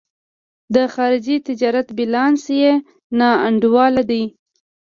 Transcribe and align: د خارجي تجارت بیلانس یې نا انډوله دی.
د 0.75 0.75
خارجي 0.93 1.35
تجارت 1.47 1.87
بیلانس 1.97 2.41
یې 2.59 2.71
نا 3.17 3.29
انډوله 3.47 4.03
دی. 4.11 4.23